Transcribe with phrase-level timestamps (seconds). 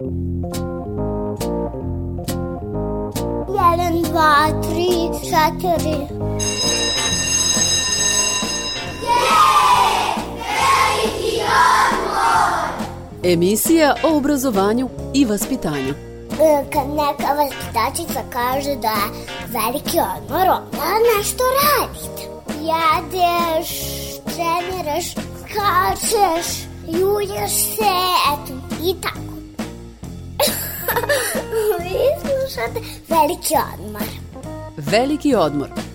[0.00, 0.14] Jedan,
[4.02, 5.98] dva, tri, četiri.
[13.22, 15.94] Emisija o obrazovanju i vaspitanju.
[16.40, 19.10] E, Kad neka vaspitačica kaže da je
[19.46, 22.22] veliki odmor, onda nešto radite.
[22.60, 23.68] Jedeš,
[24.24, 26.46] treniraš, skačeš,
[26.86, 27.94] julješ se,
[28.32, 28.52] eto,
[28.84, 29.27] i tako.
[31.80, 34.02] Vi slušate veliki odmor.
[34.76, 35.87] Veliki odmor.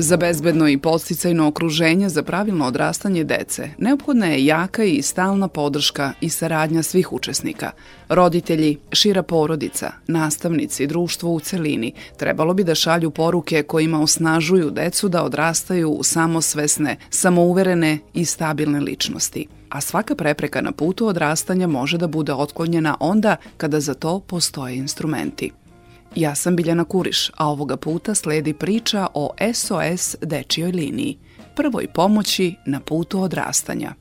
[0.00, 6.12] Za bezbedno i podsticajno okruženje za pravilno odrastanje dece neophodna je jaka i stalna podrška
[6.20, 7.70] i saradnja svih učesnika.
[8.08, 15.08] Roditelji, šira porodica, nastavnici, društvo u celini trebalo bi da šalju poruke kojima osnažuju decu
[15.08, 21.98] da odrastaju u samosvesne, samouverene i stabilne ličnosti a svaka prepreka na putu odrastanja može
[21.98, 25.52] da bude otklonjena onda kada za to postoje instrumenti.
[26.14, 31.18] Ja sam Biljana Kuriš, a ovoga puta sledi priča o SOS dečijoj liniji,
[31.56, 33.94] prvoj pomoći na putu odrastanja.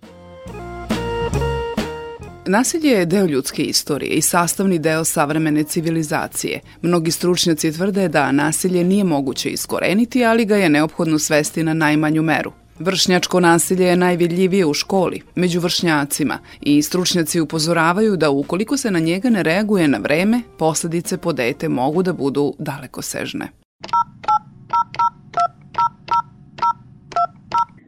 [2.45, 6.59] Nasilje je deo ljudske istorije i sastavni deo savremene civilizacije.
[6.81, 12.21] Mnogi stručnjaci tvrde da nasilje nije moguće iskoreniti, ali ga je neophodno svesti na najmanju
[12.21, 12.51] meru.
[12.79, 18.99] Vršnjačko nasilje je najvidljivije u školi, među vršnjacima i stručnjaci upozoravaju da ukoliko se na
[18.99, 23.47] njega ne reaguje na vreme, posledice po dete mogu da budu daleko sežne.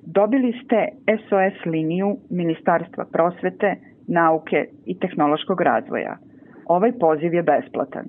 [0.03, 0.77] Dobili ste
[1.25, 3.75] SOS liniju Ministarstva prosvete,
[4.07, 6.17] nauke i tehnološkog razvoja.
[6.65, 8.05] Ovaj poziv je besplatan.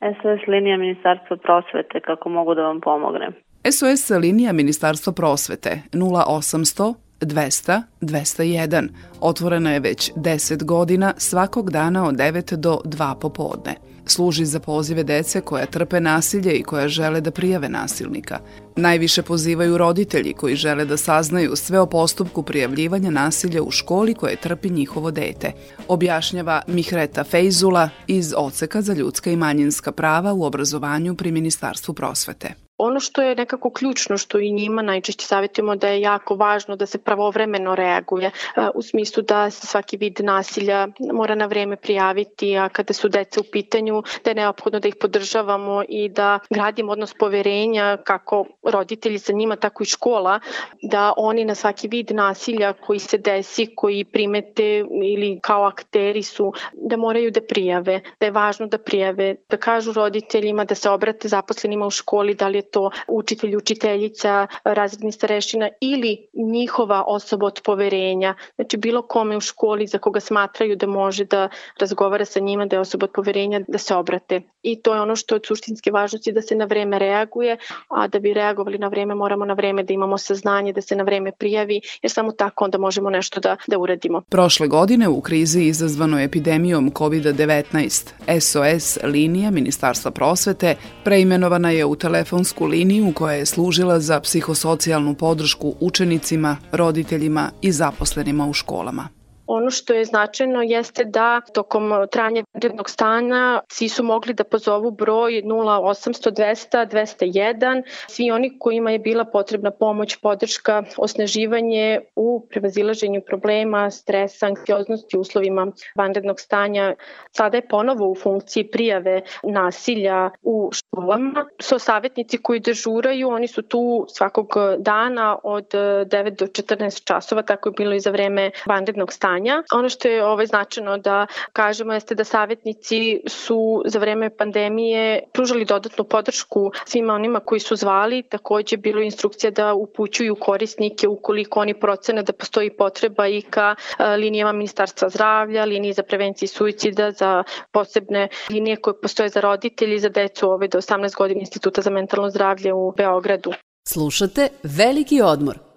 [0.00, 3.32] SOS linija Ministarstva prosvete, kako mogu da vam pomognem?
[3.64, 8.88] SOS linija Ministarstva prosvete 0800 200 201
[9.20, 13.74] otvorena je već 10 godina svakog dana od 9 do 2 popodne.
[14.10, 18.38] Služi za pozive dece koja trpe nasilje i koja žele da prijave nasilnika.
[18.76, 24.36] Najviše pozivaju roditelji koji žele da saznaju sve o postupku prijavljivanja nasilja u školi koje
[24.36, 25.52] trpi njihovo dete,
[25.88, 32.69] objašnjava Mihreta Fejzula iz Oceka za ljudska i manjinska prava u obrazovanju pri Ministarstvu prosvete.
[32.82, 36.86] Ono što je nekako ključno što i njima najčešće savjetujemo da je jako važno da
[36.86, 38.32] se pravovremeno reaguje e,
[38.74, 43.40] u smislu da se svaki vid nasilja mora na vreme prijaviti, a kada su deca
[43.40, 49.18] u pitanju da je neophodno da ih podržavamo i da gradimo odnos poverenja kako roditelji
[49.18, 50.40] sa njima, tako i škola,
[50.82, 56.52] da oni na svaki vid nasilja koji se desi, koji primete ili kao akteri su,
[56.72, 61.28] da moraju da prijave, da je važno da prijave, da kažu roditeljima, da se obrate
[61.28, 67.60] zaposlenima u školi, da li je to učitelj, učiteljica, razredni starešina ili njihova osoba od
[67.64, 68.34] poverenja.
[68.54, 71.48] Znači bilo kome u školi za koga smatraju da može da
[71.80, 74.42] razgovara sa njima, da je osoba od poverenja, da se obrate.
[74.62, 77.56] I to je ono što je od suštinske važnosti da se na vreme reaguje,
[77.88, 81.02] a da bi reagovali na vreme moramo na vreme da imamo saznanje, da se na
[81.02, 84.22] vreme prijavi, jer samo tako onda možemo nešto da, da uradimo.
[84.28, 92.59] Prošle godine u krizi izazvanoj epidemijom COVID-19, SOS linija Ministarstva prosvete preimenovana je u telefonsku
[92.66, 99.08] liniju koja je služila za psihosocijalnu podršku učenicima, roditeljima i zaposlenima u školama.
[99.52, 104.90] Ono što je značajno jeste da tokom trajanja vanrednog stanja svi su mogli da pozovu
[104.90, 113.20] broj 0800 200 201, svi oni kojima je bila potrebna pomoć, podrška, osnaživanje u prevazilaženju
[113.26, 115.66] problema, stresa, anksioznosti uslovima
[115.96, 116.94] vanrednog stanja.
[117.36, 121.46] Sada je ponovo u funkciji prijave nasilja u školama.
[121.58, 127.68] So savjetnici koji dežuraju, oni su tu svakog dana od 9 do 14 časova, tako
[127.68, 129.62] je bilo i za vreme vanrednog stanja.
[129.74, 135.64] Ono što je ovaj značajno da kažemo jeste da savjetnici su za vreme pandemije pružali
[135.64, 138.22] dodatnu podršku svima onima koji su zvali.
[138.22, 143.74] Takođe bilo instrukcija da upućuju korisnike ukoliko oni procene da postoji potreba i ka
[144.18, 150.08] linijama Ministarstva zdravlja, liniji za prevenciju suicida, za posebne linije koje postoje za roditelji, za
[150.08, 153.52] decu ove do 18 godina Instituta za mentalno zdravlje u Beogradu.
[153.88, 155.69] Slušate Veliki odmor.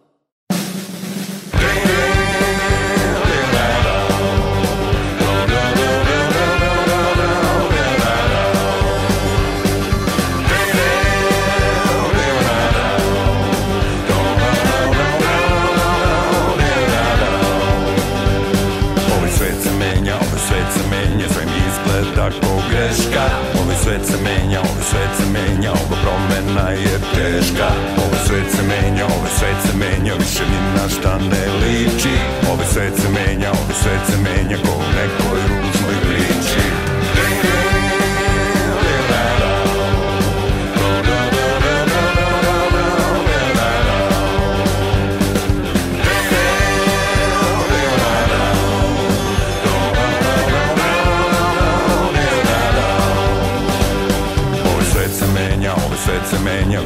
[33.83, 34.82] Svet se menja, ko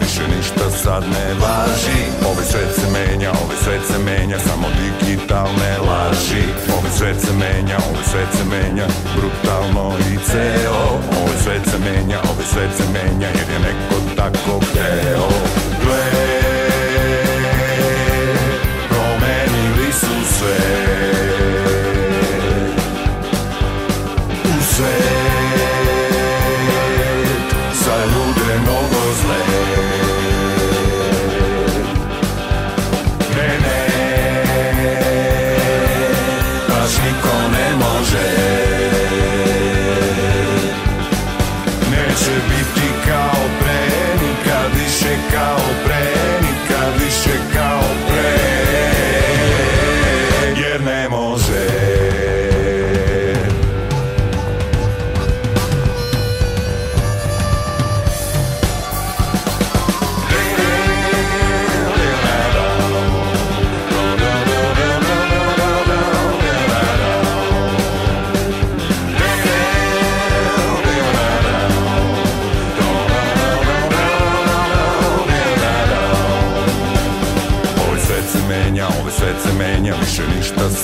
[0.07, 2.01] više ništa sad ne važi.
[2.30, 6.44] Ovaj svet se menja, ovaj svet se menja, samo digitalne laži.
[6.77, 10.83] Ovaj svet se menja, ovaj svet se menja, brutalno i ceo.
[11.21, 15.27] Ovaj svet se menja, ovaj svet se menja, jer je neko tako hteo.
[15.83, 16.06] Gle,
[18.89, 20.57] promenili su sve.
[24.44, 25.06] U sve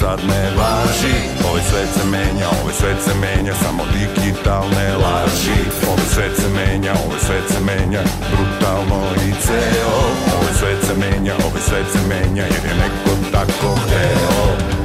[0.03, 1.15] sad ne važi.
[1.47, 5.59] Ovaj svet se menja, ovaj svet se menja Samo digitalne laži.
[5.91, 8.01] Ovaj svet se menja, ovaj svet se menja
[8.31, 9.97] Brutalno i ceo.
[10.35, 14.82] Ovaj svet se menja, ovaj svet se menja Jer je neko tako hteo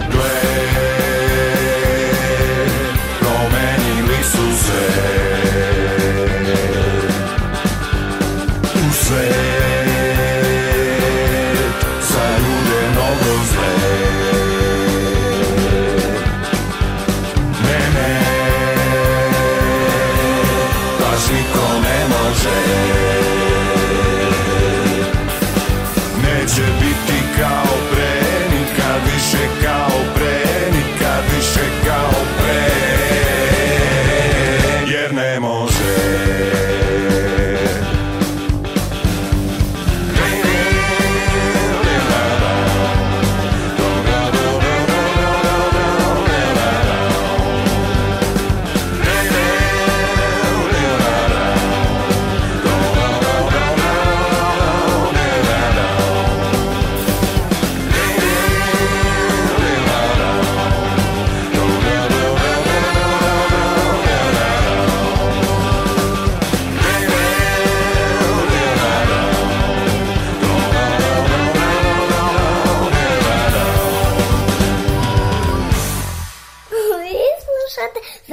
[26.49, 27.18] should be.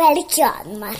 [0.02, 0.98] Veliki odmor.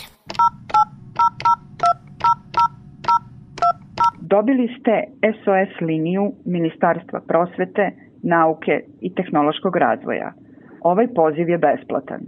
[4.20, 4.94] Dobili ste
[5.38, 7.90] SOS liniju Ministarstva prosvete,
[8.22, 10.32] nauke i tehnološkog razvoja.
[10.80, 12.20] Ovaj poziv je besplatan.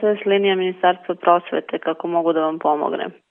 [0.00, 3.29] SOS linija Ministarstva prosvete, kako mogu da vam pomognem?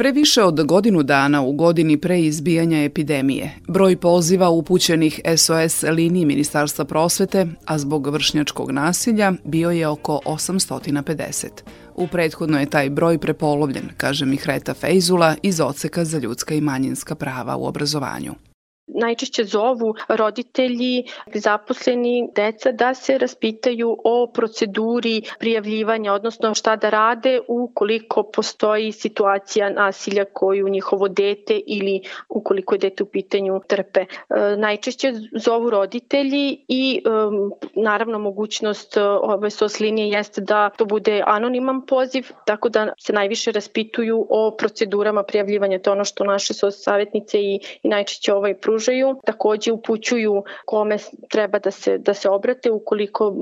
[0.00, 6.24] Pre više od godinu dana u godini pre izbijanja epidemije, broj poziva upućenih SOS liniji
[6.24, 11.46] Ministarstva prosvete, a zbog vršnjačkog nasilja, bio je oko 850.
[11.94, 17.14] U prethodno je taj broj prepolovljen, kaže Mihreta Fejzula iz Oceka za ljudska i manjinska
[17.14, 18.34] prava u obrazovanju
[18.94, 21.04] najčešće zovu roditelji,
[21.34, 29.70] zaposleni, deca da se raspitaju o proceduri prijavljivanja, odnosno šta da rade ukoliko postoji situacija
[29.70, 34.00] nasilja koju njihovo dete ili ukoliko je dete u pitanju trpe.
[34.00, 34.06] E,
[34.56, 37.02] najčešće zovu roditelji i
[37.74, 43.12] naravno mogućnost e, ove SOS linije jeste da to bude anoniman poziv, tako da se
[43.12, 45.78] najviše raspituju o procedurama prijavljivanja.
[45.78, 48.79] To ono što naše SOS savjetnice i, i najčešće ovaj pružaju.
[49.24, 50.96] Takođe upućuju kome
[51.28, 53.34] treba da se, da se obrate ukoliko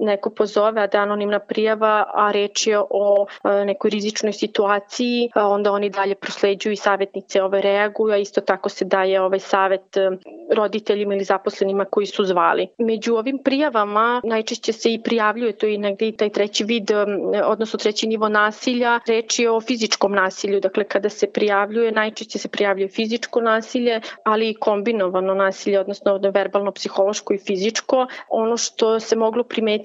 [0.00, 5.72] neko pozove, a da anonimna prijava, a reč je o e, nekoj rizičnoj situaciji, onda
[5.72, 10.10] oni dalje prosleđuju i savjetnice ove reaguju, a isto tako se daje ovaj savet e,
[10.56, 12.68] roditeljima ili zaposlenima koji su zvali.
[12.78, 16.96] Među ovim prijavama najčešće se i prijavljuje to i negde i taj treći vid, e,
[17.44, 22.48] odnosno treći nivo nasilja, reč je o fizičkom nasilju, dakle kada se prijavljuje, najčešće se
[22.48, 28.06] prijavljuje fizičko nasilje, ali i kombinovano nasilje, odnosno verbalno, psihološko i fizičko.
[28.28, 29.83] Ono što se moglo primetiti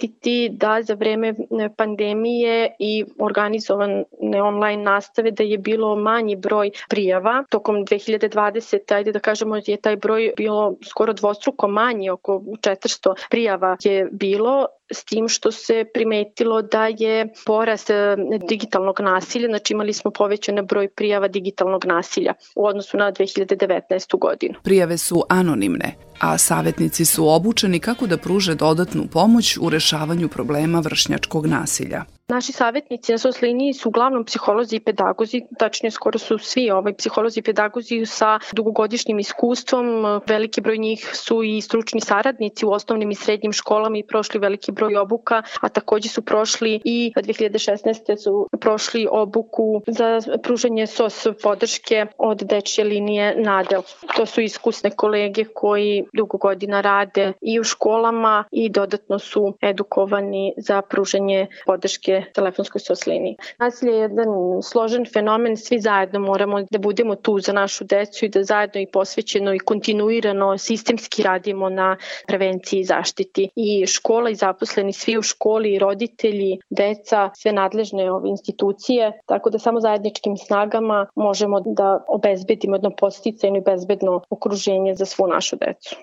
[0.51, 1.33] da za vreme
[1.77, 4.03] pandemije i organizovane
[4.43, 7.43] online nastave da je bilo manji broj prijava.
[7.49, 8.93] Tokom 2020.
[8.95, 14.65] ajde da kažemo je taj broj bilo skoro dvostruko manji, oko 400 prijava je bilo
[14.91, 18.15] s tim što se primetilo da je porast e,
[18.49, 24.19] digitalnog nasilja, znači imali smo povećan broj prijava digitalnog nasilja u odnosu na 2019.
[24.19, 24.53] godinu.
[24.63, 30.79] Prijave su anonimne, a savjetnici su obučeni kako da pruže dodatnu pomoć u rešavanju problema
[30.79, 32.03] vršnjačkog nasilja.
[32.29, 36.93] Naši savjetnici na SOS liniji su uglavnom psiholozi i pedagozi, tačnije skoro su svi ovaj
[36.93, 39.85] psiholozi i pedagozi sa dugogodišnjim iskustvom.
[40.27, 44.71] Veliki broj njih su i stručni saradnici u osnovnim i srednjim školama i prošli veliki
[44.71, 48.17] broj obuka, a takođe su prošli i 2016.
[48.23, 53.81] su prošli obuku za pružanje SOS podrške od dečje linije Nadel.
[54.15, 60.53] To su iskusne kolege koji dugo godina rade i u školama i dodatno su edukovani
[60.57, 63.35] za pružanje podrške telefonskoj soslini.
[63.59, 64.27] Nasilje je jedan
[64.63, 68.87] složen fenomen, svi zajedno moramo da budemo tu za našu decu i da zajedno i
[68.93, 71.97] posvećeno i kontinuirano sistemski radimo na
[72.27, 73.49] prevenciji i zaštiti.
[73.55, 79.59] I škola i zaposleni svi u školi, roditelji, deca, sve nadležne ove institucije, tako da
[79.59, 85.95] samo zajedničkim snagama možemo da obezbedimo jedno posticajno i bezbedno okruženje za svu našu decu.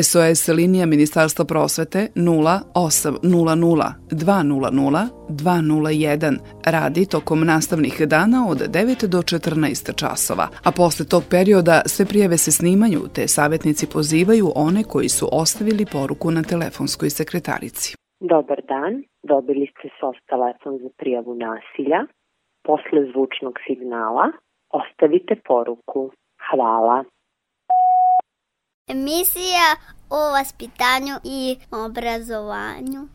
[0.00, 3.18] SOS linija Ministarstva prosvete 0800
[4.10, 11.76] 200 201 radi tokom nastavnih dana od 9 do 14 časova, a posle tog perioda
[11.92, 17.88] sve prijeve se snimaju te savjetnici pozivaju one koji su ostavili poruku na telefonskoj sekretarici.
[18.32, 18.92] Dobar dan,
[19.32, 22.00] dobili ste SOS telefon za prijavu nasilja.
[22.68, 24.26] Posle zvučnog signala
[24.80, 26.10] ostavite poruku.
[26.50, 27.04] Hvala.
[28.88, 29.76] Emisija
[30.10, 33.08] o vaspitanju i obrazovanju.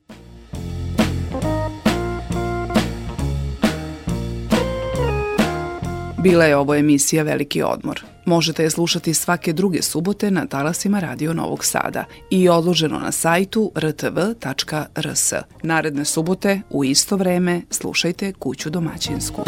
[6.24, 8.04] Bila je ovo emisija Veliki odmor.
[8.26, 13.72] Možete je slušati svake druge subote na talasima Radio Novog Sada i odloženo na sajtu
[13.78, 15.34] rtv.rs.
[15.64, 19.44] Naredne subote u isto vreme slušajte Kuću domaćinsku.